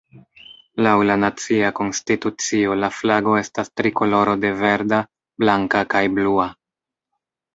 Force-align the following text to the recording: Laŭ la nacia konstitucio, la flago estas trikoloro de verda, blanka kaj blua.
Laŭ 0.85 0.93
la 1.09 1.15
nacia 1.23 1.67
konstitucio, 1.79 2.77
la 2.85 2.89
flago 3.01 3.35
estas 3.41 3.69
trikoloro 3.81 4.35
de 4.45 4.53
verda, 4.63 5.01
blanka 5.43 5.83
kaj 5.95 6.05
blua. 6.17 6.49